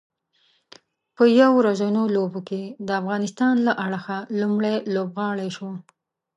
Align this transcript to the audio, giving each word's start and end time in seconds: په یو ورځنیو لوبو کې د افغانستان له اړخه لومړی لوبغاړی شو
په 1.15 1.23
یو 1.41 1.51
ورځنیو 1.59 2.13
لوبو 2.15 2.39
کې 2.49 2.61
د 2.87 2.89
افغانستان 3.01 3.53
له 3.67 3.73
اړخه 3.85 4.17
لومړی 4.39 4.75
لوبغاړی 4.93 5.49
شو 5.57 5.69